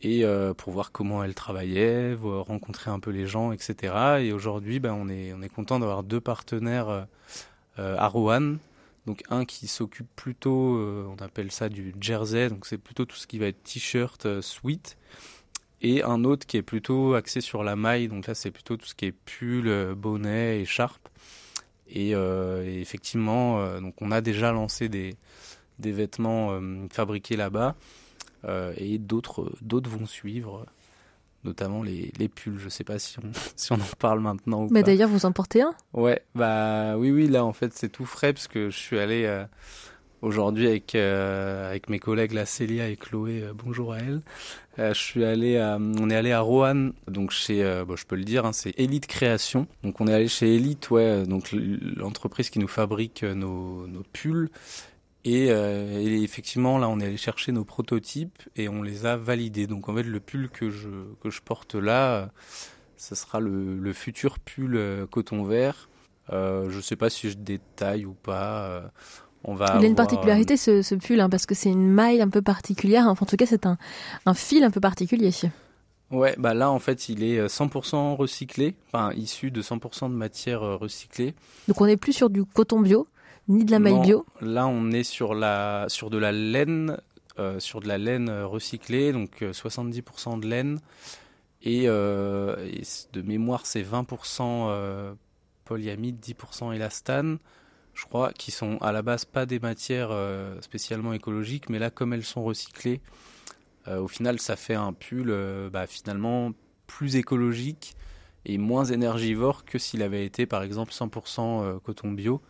et 0.00 0.24
euh, 0.24 0.54
pour 0.54 0.72
voir 0.72 0.92
comment 0.92 1.22
elle 1.24 1.34
travaillait, 1.34 2.14
rencontrer 2.14 2.90
un 2.90 3.00
peu 3.00 3.10
les 3.10 3.26
gens, 3.26 3.52
etc. 3.52 4.20
Et 4.20 4.32
aujourd'hui, 4.32 4.78
ben, 4.78 4.92
on 4.92 5.08
est 5.08 5.32
on 5.32 5.42
est 5.42 5.48
content 5.48 5.80
d'avoir 5.80 6.02
deux 6.02 6.20
partenaires 6.20 7.06
à 7.76 8.08
Rouen. 8.08 8.56
Donc 9.06 9.22
un 9.30 9.44
qui 9.44 9.66
s'occupe 9.66 10.08
plutôt, 10.14 10.78
on 10.78 11.16
appelle 11.20 11.50
ça 11.50 11.68
du 11.68 11.94
jersey, 12.00 12.48
donc 12.48 12.66
c'est 12.66 12.78
plutôt 12.78 13.06
tout 13.06 13.16
ce 13.16 13.26
qui 13.26 13.38
va 13.38 13.46
être 13.46 13.62
t-shirt, 13.62 14.40
sweat, 14.40 14.98
et 15.80 16.02
un 16.02 16.24
autre 16.24 16.46
qui 16.46 16.56
est 16.56 16.62
plutôt 16.62 17.14
axé 17.14 17.40
sur 17.40 17.62
la 17.62 17.76
maille, 17.76 18.08
donc 18.08 18.26
là 18.26 18.34
c'est 18.34 18.50
plutôt 18.50 18.76
tout 18.76 18.86
ce 18.86 18.94
qui 18.94 19.06
est 19.06 19.12
pull, 19.12 19.94
bonnet, 19.94 20.60
écharpe. 20.60 21.08
Euh, 21.96 22.64
et, 22.64 22.80
effectivement, 22.80 23.60
euh, 23.60 23.80
donc 23.80 23.94
on 24.00 24.10
a 24.10 24.20
déjà 24.20 24.52
lancé 24.52 24.88
des, 24.88 25.16
des 25.78 25.92
vêtements 25.92 26.52
euh, 26.52 26.86
fabriqués 26.90 27.36
là-bas 27.36 27.74
et 28.76 28.98
d'autres 28.98 29.52
d'autres 29.60 29.90
vont 29.90 30.06
suivre 30.06 30.64
notamment 31.44 31.82
les, 31.82 32.12
les, 32.18 32.28
pulls. 32.28 32.58
Je 32.58 32.68
sais 32.68 32.84
pas 32.84 32.98
si 32.98 33.18
on, 33.18 33.30
si 33.56 33.72
on 33.72 33.76
en 33.76 33.96
parle 33.98 34.20
maintenant 34.20 34.62
ou 34.62 34.68
Mais 34.70 34.82
d'ailleurs, 34.82 35.08
vous 35.08 35.26
en 35.26 35.32
portez 35.32 35.60
un? 35.60 35.74
Ouais, 35.92 36.22
bah 36.34 36.96
oui, 36.96 37.10
oui, 37.10 37.26
là 37.26 37.44
en 37.44 37.52
fait 37.52 37.74
c'est 37.74 37.88
tout 37.88 38.04
frais 38.04 38.32
parce 38.32 38.48
que 38.48 38.70
je 38.70 38.76
suis 38.76 38.98
allé 38.98 39.26
aujourd'hui 40.22 40.66
avec 40.66 40.94
avec 40.94 41.88
mes 41.88 41.98
collègues 41.98 42.32
la 42.32 42.46
Célia 42.46 42.88
et 42.88 42.96
Chloé. 42.96 43.44
bonjour 43.54 43.92
à 43.92 43.98
elles. 43.98 44.20
je 44.78 44.92
suis 44.94 45.24
allé, 45.24 45.58
on 45.78 46.10
est 46.10 46.16
allé 46.16 46.32
à 46.32 46.40
Roanne, 46.40 46.92
donc 47.06 47.30
chez, 47.30 47.58
je 47.62 48.04
peux 48.06 48.16
le 48.16 48.24
dire, 48.24 48.44
hein, 48.44 48.52
c'est 48.52 48.78
Elite 48.78 49.06
Création. 49.06 49.66
Donc 49.82 50.00
on 50.00 50.06
est 50.06 50.14
allé 50.14 50.28
chez 50.28 50.56
Elite, 50.56 50.90
ouais, 50.90 51.24
donc 51.24 51.50
l'entreprise 51.52 52.50
qui 52.50 52.58
nous 52.58 52.68
fabrique 52.68 53.22
nos, 53.22 53.86
pulls. 54.12 54.50
Et, 55.24 55.48
effectivement, 55.48 56.78
là, 56.78 56.88
on 56.88 57.00
est 57.00 57.06
allé 57.06 57.16
chercher 57.16 57.52
nos 57.52 57.64
prototypes 57.64 58.42
et 58.56 58.68
on 58.68 58.82
les 58.82 59.04
a 59.04 59.16
validés. 59.16 59.66
Donc, 59.66 59.88
en 59.88 59.94
fait, 59.94 60.02
le 60.02 60.20
pull 60.20 60.48
que 60.48 60.70
je, 60.70 60.88
que 61.20 61.28
je 61.28 61.42
porte 61.42 61.74
là, 61.74 62.30
ce 62.98 63.14
sera 63.14 63.40
le, 63.40 63.92
futur 63.92 64.38
pull 64.38 64.76
euh, 64.76 65.06
coton 65.06 65.44
vert. 65.44 65.88
Euh, 66.30 66.68
je 66.68 66.76
ne 66.76 66.82
sais 66.82 66.96
pas 66.96 67.08
si 67.08 67.30
je 67.30 67.36
détaille 67.36 68.04
ou 68.04 68.12
pas. 68.12 68.90
Euh, 69.44 69.50
on 69.50 69.54
va 69.54 69.76
Il 69.78 69.84
a 69.84 69.88
une 69.88 69.94
particularité 69.94 70.56
ce, 70.56 70.94
pull 70.94 71.20
hein, 71.20 71.28
parce 71.28 71.46
que 71.46 71.54
c'est 71.54 71.70
une 71.70 71.88
maille 71.88 72.20
un 72.20 72.28
peu 72.28 72.42
particulière. 72.42 73.06
Enfin, 73.08 73.24
en 73.24 73.26
tout 73.26 73.36
cas, 73.36 73.46
c'est 73.46 73.66
un, 73.66 73.78
un 74.26 74.34
fil 74.34 74.64
un 74.64 74.70
peu 74.70 74.80
particulier. 74.80 75.30
Ouais, 76.10 76.34
bah 76.38 76.54
là 76.54 76.70
en 76.70 76.78
fait 76.78 77.10
il 77.10 77.22
est 77.22 77.48
100% 77.48 78.16
recyclé, 78.16 78.74
enfin 78.86 79.12
issu 79.14 79.50
de 79.50 79.60
100% 79.60 80.10
de 80.10 80.14
matière 80.14 80.62
recyclée. 80.62 81.34
Donc 81.68 81.82
on 81.82 81.86
n'est 81.86 81.98
plus 81.98 82.14
sur 82.14 82.30
du 82.30 82.46
coton 82.46 82.80
bio, 82.80 83.06
ni 83.46 83.66
de 83.66 83.70
la 83.70 83.78
maille 83.78 84.00
bio. 84.00 84.24
Là 84.40 84.66
on 84.66 84.90
est 84.90 85.02
sur 85.02 85.34
la 85.34 85.84
sur 85.88 86.08
de 86.08 86.16
la 86.16 86.32
laine, 86.32 86.96
sur 87.58 87.80
de 87.80 87.88
la 87.88 87.98
laine 87.98 88.30
recyclée, 88.30 89.12
donc 89.12 89.42
70% 89.42 90.40
de 90.40 90.48
laine. 90.48 90.78
Euh, 91.66 92.66
et, 92.66 92.82
de 93.12 93.22
mémoire, 93.22 93.66
c'est 93.66 93.82
20% 93.82 94.40
euh, 94.42 95.14
polyamide, 95.64 96.18
10% 96.20 96.74
élastane, 96.74 97.38
je 97.98 98.04
crois, 98.06 98.32
qui 98.32 98.50
sont 98.50 98.78
à 98.78 98.92
la 98.92 99.02
base 99.02 99.24
pas 99.24 99.46
des 99.46 99.58
matières 99.58 100.10
euh, 100.10 100.60
spécialement 100.60 101.12
écologiques, 101.12 101.68
mais 101.68 101.78
là, 101.78 101.90
comme 101.90 102.12
elles 102.12 102.24
sont 102.24 102.42
recyclées, 102.42 103.00
au 103.86 104.06
final, 104.06 104.38
ça 104.38 104.54
fait 104.54 104.74
un 104.74 104.92
pull 104.92 105.34
bah, 105.72 105.86
finalement 105.86 106.52
plus 106.86 107.16
écologique 107.16 107.96
et 108.44 108.58
moins 108.58 108.84
énergivore 108.84 109.64
que 109.64 109.78
s'il 109.78 110.02
avait 110.02 110.26
été 110.26 110.44
par 110.44 110.62
exemple 110.62 110.92
100% 110.92 111.80
coton 111.80 112.12
bio. 112.12 112.42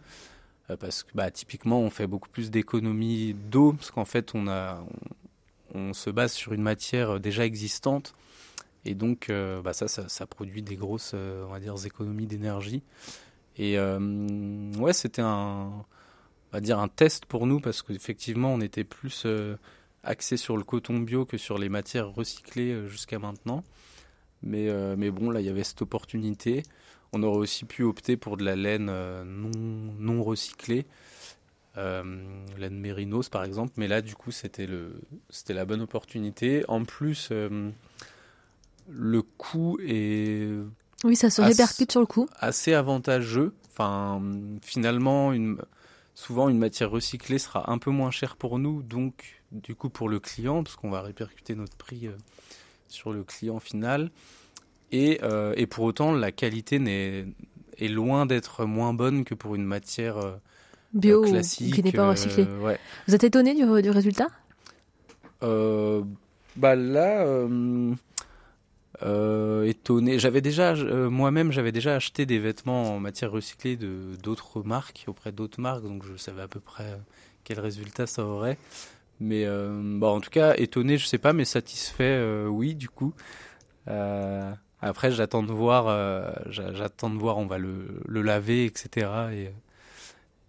parce 0.80 1.04
que 1.04 1.12
bah, 1.14 1.30
typiquement, 1.30 1.78
on 1.78 1.90
fait 1.90 2.08
beaucoup 2.08 2.28
plus 2.28 2.50
d'économies 2.50 3.34
d'eau, 3.34 3.72
parce 3.72 3.92
qu'en 3.92 4.04
fait, 4.04 4.32
on, 4.34 5.92
se 5.92 6.10
base 6.10 6.32
sur 6.32 6.52
une 6.54 6.62
matière 6.62 7.20
déjà 7.20 7.46
existante 7.46 8.16
et 8.88 8.94
donc, 8.94 9.28
euh, 9.28 9.60
bah 9.60 9.72
ça, 9.74 9.86
ça, 9.86 10.26
produit 10.26 10.62
des 10.62 10.76
grosses, 10.76 11.12
euh, 11.14 11.44
on 11.46 11.52
va 11.52 11.60
dire, 11.60 11.74
économies 11.84 12.26
d'énergie. 12.26 12.82
Et 13.58 13.78
euh, 13.78 13.98
ouais, 14.78 14.92
c'était 14.92 15.22
un, 15.22 15.72
on 15.72 16.52
va 16.52 16.60
dire, 16.60 16.78
un 16.78 16.88
test 16.88 17.26
pour 17.26 17.46
nous 17.46 17.60
parce 17.60 17.82
qu'effectivement, 17.82 18.52
on 18.54 18.60
était 18.60 18.84
plus 18.84 19.26
axé 20.04 20.36
sur 20.36 20.56
le 20.56 20.64
coton 20.64 20.98
bio 21.00 21.24
que 21.26 21.36
sur 21.36 21.58
les 21.58 21.68
matières 21.68 22.08
recyclées 22.12 22.86
jusqu'à 22.88 23.18
maintenant. 23.18 23.64
Mais, 24.42 24.68
mais 24.96 25.10
bon, 25.10 25.30
là, 25.30 25.40
il 25.40 25.46
y 25.46 25.50
avait 25.50 25.64
cette 25.64 25.82
opportunité. 25.82 26.62
On 27.12 27.22
aurait 27.22 27.38
aussi 27.38 27.64
pu 27.64 27.82
opter 27.82 28.16
pour 28.16 28.36
de 28.36 28.44
la 28.44 28.54
laine 28.54 28.86
non, 28.86 29.50
non 29.98 30.22
recyclée. 30.22 30.86
laine 31.76 32.78
mérinos 32.78 33.28
par 33.28 33.44
exemple, 33.44 33.72
mais 33.76 33.88
là 33.88 34.02
du 34.02 34.14
coup 34.14 34.30
c'était 34.30 34.68
la 35.48 35.64
bonne 35.64 35.80
opportunité. 35.80 36.64
En 36.68 36.84
plus, 36.84 37.30
le 38.88 39.22
coût 39.22 39.78
est. 39.82 40.48
Oui, 41.04 41.14
ça 41.16 41.30
se 41.30 41.40
répercute 41.40 41.92
sur 41.92 42.00
le 42.00 42.06
coût. 42.06 42.28
Assez 42.40 42.74
avantageux. 42.74 43.54
Enfin, 43.70 44.20
finalement, 44.62 45.32
une, 45.32 45.58
souvent 46.14 46.48
une 46.48 46.58
matière 46.58 46.90
recyclée 46.90 47.38
sera 47.38 47.70
un 47.70 47.78
peu 47.78 47.90
moins 47.90 48.10
chère 48.10 48.36
pour 48.36 48.58
nous, 48.58 48.82
donc 48.82 49.40
du 49.52 49.74
coup 49.74 49.88
pour 49.88 50.08
le 50.08 50.18
client, 50.18 50.64
parce 50.64 50.76
qu'on 50.76 50.90
va 50.90 51.00
répercuter 51.00 51.54
notre 51.54 51.76
prix 51.76 52.08
euh, 52.08 52.16
sur 52.88 53.12
le 53.12 53.22
client 53.22 53.60
final. 53.60 54.10
Et, 54.90 55.20
euh, 55.22 55.54
et 55.56 55.66
pour 55.66 55.84
autant, 55.84 56.12
la 56.12 56.32
qualité 56.32 56.80
est, 56.86 57.26
est 57.78 57.88
loin 57.88 58.26
d'être 58.26 58.64
moins 58.64 58.92
bonne 58.92 59.24
que 59.24 59.34
pour 59.34 59.54
une 59.54 59.64
matière 59.64 60.18
euh, 60.18 60.32
bio 60.94 61.22
classique, 61.22 61.74
qui 61.74 61.82
n'est 61.82 61.92
pas 61.92 62.08
recyclée. 62.08 62.48
Vous 63.06 63.14
êtes 63.14 63.24
étonné 63.24 63.54
du, 63.54 63.82
du 63.82 63.90
résultat? 63.90 64.26
Bah 65.40 66.74
là, 66.74 67.46
euh, 69.02 69.64
étonné. 69.64 70.18
J'avais 70.18 70.40
déjà, 70.40 70.72
euh, 70.74 71.08
moi-même, 71.08 71.52
j'avais 71.52 71.72
déjà 71.72 71.94
acheté 71.94 72.26
des 72.26 72.38
vêtements 72.38 72.96
en 72.96 73.00
matière 73.00 73.30
recyclée 73.30 73.76
de 73.76 74.16
d'autres 74.22 74.62
marques 74.62 75.04
auprès 75.06 75.30
d'autres 75.32 75.60
marques, 75.60 75.84
donc 75.84 76.04
je 76.04 76.16
savais 76.16 76.42
à 76.42 76.48
peu 76.48 76.60
près 76.60 76.84
euh, 76.84 76.96
quel 77.44 77.60
résultat 77.60 78.06
ça 78.06 78.24
aurait. 78.24 78.58
Mais 79.20 79.46
bon, 79.46 80.16
en 80.16 80.20
tout 80.20 80.30
cas, 80.30 80.54
étonné, 80.56 80.96
je 80.96 81.04
sais 81.04 81.18
pas, 81.18 81.32
mais 81.32 81.44
satisfait, 81.44 82.22
oui, 82.46 82.76
du 82.76 82.88
coup. 82.88 83.14
après, 84.80 85.10
j'attends 85.10 85.42
de 85.42 85.50
voir, 85.52 85.86
j'attends 86.50 87.10
de 87.10 87.18
voir, 87.18 87.38
on 87.38 87.46
va 87.46 87.58
le, 87.58 88.00
le 88.06 88.22
laver, 88.22 88.64
etc. 88.64 89.08
Et, 89.32 89.50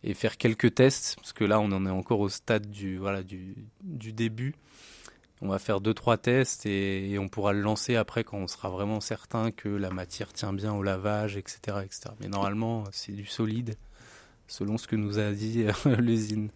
et 0.03 0.13
faire 0.13 0.37
quelques 0.37 0.75
tests, 0.75 1.15
parce 1.15 1.33
que 1.33 1.43
là, 1.45 1.59
on 1.59 1.71
en 1.71 1.85
est 1.87 1.89
encore 1.89 2.19
au 2.19 2.29
stade 2.29 2.69
du, 2.69 2.97
voilà, 2.97 3.23
du, 3.23 3.55
du 3.81 4.13
début. 4.13 4.53
On 5.41 5.47
va 5.47 5.59
faire 5.59 5.79
deux 5.79 5.93
trois 5.93 6.17
tests 6.17 6.65
et, 6.65 7.17
on 7.19 7.29
pourra 7.29 7.53
le 7.53 7.61
lancer 7.61 7.95
après 7.95 8.23
quand 8.23 8.37
on 8.37 8.47
sera 8.47 8.69
vraiment 8.69 8.99
certain 8.99 9.51
que 9.51 9.69
la 9.69 9.89
matière 9.89 10.33
tient 10.33 10.53
bien 10.53 10.73
au 10.73 10.83
lavage, 10.83 11.37
etc., 11.37 11.77
etc. 11.83 12.09
Mais 12.19 12.27
normalement, 12.27 12.83
c'est 12.91 13.13
du 13.13 13.25
solide 13.25 13.75
selon 14.47 14.79
ce 14.79 14.87
que 14.87 14.95
nous 14.95 15.19
a 15.19 15.31
dit 15.31 15.65
euh, 15.65 15.95
l'usine. 15.99 16.49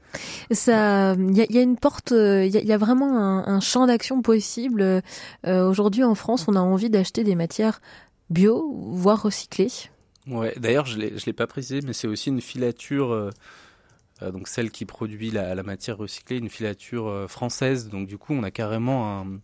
Ça, 0.51 1.13
il 1.13 1.37
y, 1.37 1.57
a 1.57 1.61
une 1.61 1.77
porte, 1.77 2.11
il 2.11 2.49
y, 2.49 2.73
a 2.73 2.77
vraiment 2.77 3.19
un, 3.19 3.59
champ 3.59 3.85
d'action 3.85 4.21
possible. 4.21 4.81
Euh, 4.81 5.69
aujourd'hui, 5.69 6.03
en 6.03 6.15
France, 6.15 6.47
on 6.47 6.55
a 6.55 6.59
envie 6.59 6.89
d'acheter 6.89 7.23
des 7.23 7.35
matières 7.35 7.81
bio, 8.29 8.73
voire 8.93 9.21
recyclées. 9.21 9.69
Ouais. 10.27 10.53
D'ailleurs, 10.57 10.85
je 10.85 10.97
l'ai, 10.97 11.17
je 11.17 11.25
l'ai 11.25 11.33
pas 11.33 11.47
précisé, 11.47 11.81
mais 11.85 11.93
c'est 11.93 12.07
aussi 12.07 12.29
une 12.29 12.41
filature. 12.41 13.11
Euh, 13.11 13.29
euh, 13.29 13.31
donc 14.31 14.47
celle 14.47 14.71
qui 14.71 14.85
produit 14.85 15.31
la, 15.31 15.61
matière 15.63 15.97
recyclée, 15.97 16.37
une 16.37 16.49
filature 16.49 17.07
euh, 17.07 17.27
française. 17.27 17.89
Donc 17.89 18.07
du 18.07 18.17
coup, 18.17 18.33
on 18.33 18.43
a 18.43 18.51
carrément 18.51 19.21
un, 19.21 19.39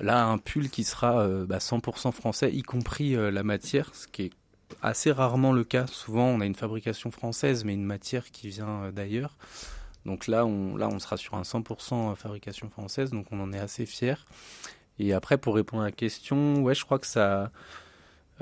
là 0.00 0.24
un 0.24 0.38
pull 0.38 0.70
qui 0.70 0.84
sera 0.84 1.26
100% 1.26 1.28
euh, 1.28 1.46
bah, 1.46 1.60
français, 2.12 2.52
y 2.52 2.62
compris 2.62 3.14
la 3.14 3.42
matière, 3.42 3.94
ce 3.94 4.06
qui 4.08 4.22
est 4.22 4.32
assez 4.82 5.12
rarement 5.12 5.52
le 5.52 5.64
cas. 5.64 5.86
Souvent, 5.86 6.26
on 6.26 6.40
a 6.40 6.46
une 6.46 6.54
fabrication 6.54 7.10
française, 7.10 7.64
mais 7.64 7.74
une 7.74 7.84
matière 7.84 8.30
qui 8.30 8.48
vient 8.48 8.90
d'ailleurs. 8.92 9.36
Donc 10.04 10.28
là 10.28 10.46
on, 10.46 10.76
là, 10.76 10.88
on 10.88 10.98
sera 11.00 11.16
sur 11.16 11.34
un 11.34 11.42
100% 11.42 12.14
fabrication 12.14 12.70
française, 12.70 13.10
donc 13.10 13.26
on 13.32 13.40
en 13.40 13.52
est 13.52 13.58
assez 13.58 13.86
fier. 13.86 14.24
Et 14.98 15.12
après, 15.12 15.36
pour 15.36 15.54
répondre 15.54 15.82
à 15.82 15.86
la 15.86 15.92
question, 15.92 16.62
ouais, 16.62 16.74
je 16.74 16.84
crois 16.84 16.98
que 16.98 17.06
ça, 17.06 17.50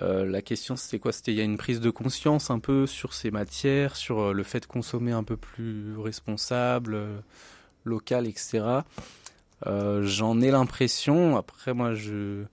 euh, 0.02 0.26
la 0.26 0.42
question 0.42 0.76
c'était 0.76 0.98
quoi? 0.98 1.12
C'était 1.12 1.32
il 1.32 1.38
y 1.38 1.40
a 1.40 1.44
une 1.44 1.56
prise 1.56 1.80
de 1.80 1.90
conscience 1.90 2.50
un 2.50 2.58
peu 2.58 2.86
sur 2.86 3.14
ces 3.14 3.30
matières, 3.30 3.96
sur 3.96 4.20
euh, 4.20 4.32
le 4.32 4.42
fait 4.42 4.60
de 4.60 4.66
consommer 4.66 5.12
un 5.12 5.22
peu 5.24 5.36
plus 5.36 5.96
responsable, 5.98 6.94
euh, 6.94 7.18
local, 7.84 8.26
etc. 8.26 8.80
J'en 9.66 10.40
ai 10.40 10.50
l'impression. 10.50 11.36
Après 11.36 11.74
moi 11.74 11.94
je 11.94 12.44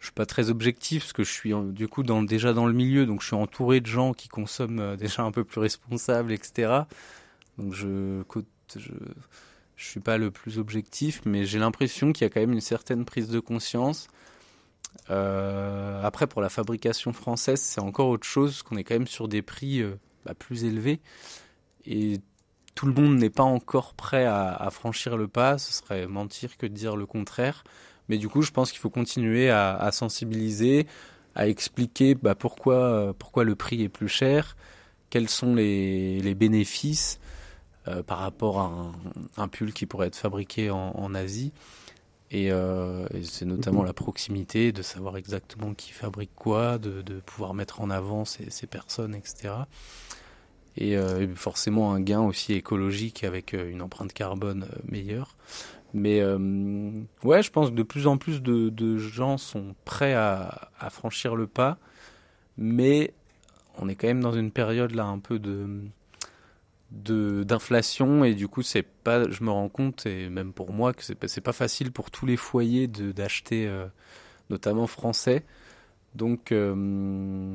je 0.00 0.06
suis 0.06 0.14
pas 0.14 0.26
très 0.26 0.50
objectif 0.50 1.02
parce 1.02 1.12
que 1.12 1.24
je 1.24 1.32
suis 1.32 1.52
du 1.72 1.88
coup 1.88 2.02
déjà 2.02 2.52
dans 2.52 2.66
le 2.66 2.72
milieu, 2.72 3.04
donc 3.06 3.20
je 3.20 3.26
suis 3.26 3.36
entouré 3.36 3.80
de 3.80 3.86
gens 3.86 4.14
qui 4.14 4.28
consomment 4.28 4.96
déjà 4.96 5.22
un 5.22 5.32
peu 5.32 5.44
plus 5.44 5.60
responsable, 5.60 6.32
etc. 6.32 6.82
Donc 7.58 7.74
je 7.74 8.22
je 8.76 8.92
je 9.76 9.86
suis 9.86 10.00
pas 10.00 10.18
le 10.18 10.30
plus 10.30 10.58
objectif, 10.58 11.22
mais 11.24 11.44
j'ai 11.44 11.58
l'impression 11.58 12.12
qu'il 12.12 12.24
y 12.24 12.26
a 12.26 12.30
quand 12.30 12.40
même 12.40 12.52
une 12.52 12.60
certaine 12.60 13.04
prise 13.04 13.28
de 13.28 13.40
conscience 13.40 14.08
euh, 15.10 16.02
après, 16.02 16.26
pour 16.26 16.42
la 16.42 16.48
fabrication 16.48 17.12
française, 17.12 17.60
c'est 17.60 17.80
encore 17.80 18.08
autre 18.08 18.26
chose, 18.26 18.62
qu'on 18.62 18.76
est 18.76 18.84
quand 18.84 18.94
même 18.94 19.06
sur 19.06 19.28
des 19.28 19.42
prix 19.42 19.80
euh, 19.80 19.98
bah, 20.24 20.34
plus 20.34 20.64
élevés. 20.64 21.00
Et 21.86 22.20
tout 22.74 22.86
le 22.86 22.92
monde 22.92 23.16
n'est 23.16 23.30
pas 23.30 23.44
encore 23.44 23.94
prêt 23.94 24.24
à, 24.26 24.68
franchir 24.70 25.16
le 25.16 25.28
pas. 25.28 25.58
Ce 25.58 25.72
serait 25.72 26.06
mentir 26.06 26.56
que 26.56 26.66
de 26.66 26.74
dire 26.74 26.96
le 26.96 27.06
contraire. 27.06 27.64
Mais 28.08 28.18
du 28.18 28.28
coup, 28.28 28.42
je 28.42 28.50
pense 28.50 28.70
qu'il 28.70 28.80
faut 28.80 28.90
continuer 28.90 29.50
à, 29.50 29.90
sensibiliser, 29.92 30.86
à 31.34 31.48
expliquer 31.48 32.14
bah, 32.14 32.34
pourquoi, 32.34 33.14
pourquoi 33.18 33.44
le 33.44 33.56
prix 33.56 33.82
est 33.82 33.88
plus 33.88 34.08
cher, 34.08 34.56
quels 35.10 35.28
sont 35.28 35.54
les, 35.54 36.34
bénéfices 36.34 37.18
euh, 37.88 38.02
par 38.02 38.18
rapport 38.18 38.60
à 38.60 38.92
un, 39.36 39.48
pull 39.48 39.72
qui 39.72 39.86
pourrait 39.86 40.06
être 40.06 40.16
fabriqué 40.16 40.70
en 40.70 41.14
Asie. 41.14 41.52
Euh, 42.34 43.06
et, 43.14 43.24
c'est 43.24 43.44
notamment 43.44 43.82
la 43.82 43.92
proximité, 43.92 44.72
de 44.72 44.82
savoir 44.82 45.16
exactement 45.16 45.74
qui 45.74 45.92
fabrique 45.92 46.34
quoi, 46.34 46.78
de, 46.78 47.02
pouvoir 47.24 47.54
mettre 47.54 47.80
en 47.80 47.90
avant 47.90 48.24
ces, 48.24 48.66
personnes, 48.66 49.14
etc. 49.14 49.54
Euh, 50.80 51.20
et, 51.20 51.28
forcément 51.34 51.92
un 51.92 52.00
gain 52.00 52.20
aussi 52.20 52.52
écologique 52.52 53.24
avec 53.24 53.54
euh, 53.54 53.70
une 53.70 53.82
empreinte 53.82 54.12
carbone 54.12 54.68
meilleure. 54.86 55.36
Mais 55.94 56.22
ouais, 57.24 57.42
je 57.42 57.50
pense 57.50 57.70
que 57.70 57.74
de 57.74 57.82
plus 57.82 58.06
en 58.06 58.18
plus 58.18 58.42
de, 58.42 58.98
gens 58.98 59.38
sont 59.38 59.74
prêts 59.86 60.12
à, 60.12 60.70
à, 60.78 60.90
franchir 60.90 61.34
le 61.34 61.46
pas, 61.46 61.78
mais 62.58 63.14
on 63.78 63.88
est 63.88 63.94
quand 63.94 64.06
même 64.06 64.20
dans 64.20 64.32
une 64.32 64.50
période 64.50 64.94
là 64.94 65.06
un 65.06 65.18
peu 65.18 65.38
de 65.38 65.66
d'inflation 66.90 68.24
et 68.24 68.34
du 68.34 68.48
coup 68.48 68.62
c'est 68.62 68.82
pas 68.82 69.28
je 69.28 69.44
me 69.44 69.50
rends 69.50 69.68
compte 69.68 70.06
et 70.06 70.30
même 70.30 70.52
pour 70.54 70.72
moi 70.72 70.94
que 70.94 71.02
c'est 71.04 71.14
pas, 71.14 71.26
pas 71.44 71.52
facile 71.52 71.92
pour 71.92 72.10
tous 72.10 72.24
les 72.24 72.38
foyers 72.38 72.88
d'acheter 72.88 73.66
euh, 73.66 73.86
notamment 74.48 74.86
français. 74.86 75.44
Donc 76.14 76.50
euh, 76.50 77.54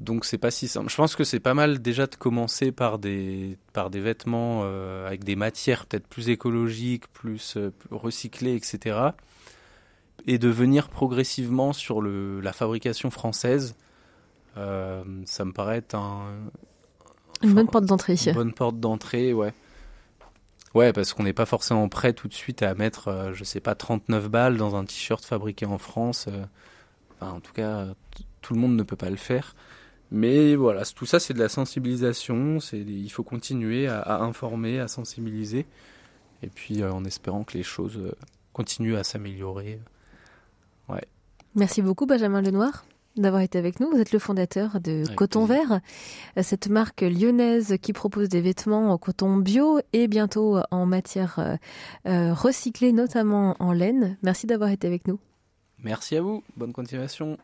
donc 0.00 0.26
c'est 0.26 0.36
pas 0.36 0.50
si 0.50 0.68
simple. 0.68 0.90
Je 0.90 0.96
pense 0.96 1.16
que 1.16 1.24
c'est 1.24 1.40
pas 1.40 1.54
mal 1.54 1.80
déjà 1.80 2.06
de 2.06 2.14
commencer 2.14 2.70
par 2.70 2.98
des 2.98 3.56
par 3.72 3.88
des 3.88 4.00
vêtements 4.00 4.60
euh, 4.64 5.06
avec 5.06 5.24
des 5.24 5.36
matières 5.36 5.86
peut-être 5.86 6.06
plus 6.06 6.28
écologiques 6.28 7.08
plus, 7.14 7.56
plus 7.78 7.96
recyclées 7.96 8.54
etc 8.54 9.10
et 10.26 10.38
de 10.38 10.48
venir 10.48 10.90
progressivement 10.90 11.72
sur 11.72 12.02
le 12.02 12.40
la 12.40 12.52
fabrication 12.52 13.10
française. 13.10 13.74
Ça 14.54 15.44
me 15.46 15.52
paraît 15.52 15.78
être 15.78 15.94
un 15.94 16.26
une 17.42 17.54
bonne 17.54 17.68
porte 17.68 17.86
d'entrée. 17.86 18.16
Une 18.26 18.32
bonne 18.34 18.52
porte 18.52 18.80
d'entrée, 18.80 19.32
ouais. 19.32 19.52
Ouais, 20.74 20.92
parce 20.92 21.12
qu'on 21.12 21.24
n'est 21.24 21.34
pas 21.34 21.46
forcément 21.46 21.88
prêt 21.88 22.14
tout 22.14 22.28
de 22.28 22.34
suite 22.34 22.62
à 22.62 22.74
mettre, 22.74 23.08
euh, 23.08 23.32
je 23.34 23.44
sais 23.44 23.60
pas, 23.60 23.74
39 23.74 24.30
balles 24.30 24.56
dans 24.56 24.74
un 24.74 24.84
t-shirt 24.84 25.22
fabriqué 25.24 25.66
en 25.66 25.78
France. 25.78 26.26
Euh. 26.28 26.44
enfin, 27.20 27.32
en 27.32 27.40
tout 27.40 27.52
cas, 27.52 27.88
tout 28.40 28.54
le 28.54 28.60
monde 28.60 28.76
ne 28.76 28.82
peut 28.82 28.96
pas 28.96 29.10
le 29.10 29.16
faire. 29.16 29.54
Mais 30.10 30.54
voilà, 30.56 30.84
tout 30.84 31.06
ça, 31.06 31.20
c'est 31.20 31.34
de 31.34 31.38
la 31.38 31.48
sensibilisation. 31.48 32.60
C'est, 32.60 32.78
il 32.78 33.10
faut 33.10 33.22
continuer 33.22 33.86
à, 33.86 34.20
informer, 34.22 34.80
à 34.80 34.88
sensibiliser. 34.88 35.66
Et 36.42 36.48
puis, 36.48 36.82
euh, 36.82 36.90
en 36.92 37.04
espérant 37.04 37.44
que 37.44 37.56
les 37.56 37.62
choses 37.62 38.14
continuent 38.52 38.96
à 38.96 39.04
s'améliorer. 39.04 39.80
Ouais. 40.88 41.06
Merci 41.54 41.82
beaucoup, 41.82 42.06
Benjamin 42.06 42.40
Lenoir 42.40 42.84
d'avoir 43.16 43.42
été 43.42 43.58
avec 43.58 43.80
nous. 43.80 43.90
Vous 43.90 43.98
êtes 43.98 44.12
le 44.12 44.18
fondateur 44.18 44.80
de 44.80 45.04
Coton 45.14 45.44
Vert, 45.44 45.80
cette 46.40 46.68
marque 46.68 47.02
lyonnaise 47.02 47.76
qui 47.80 47.92
propose 47.92 48.28
des 48.28 48.40
vêtements 48.40 48.90
en 48.90 48.98
coton 48.98 49.36
bio 49.36 49.80
et 49.92 50.08
bientôt 50.08 50.58
en 50.70 50.86
matière 50.86 51.38
euh, 51.38 51.56
euh, 52.06 52.32
recyclée, 52.32 52.92
notamment 52.92 53.56
en 53.58 53.72
laine. 53.72 54.16
Merci 54.22 54.46
d'avoir 54.46 54.70
été 54.70 54.86
avec 54.86 55.06
nous. 55.06 55.18
Merci 55.78 56.16
à 56.16 56.22
vous. 56.22 56.42
Bonne 56.56 56.72
continuation. 56.72 57.38